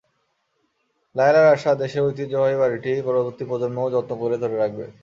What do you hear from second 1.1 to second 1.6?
লায়লার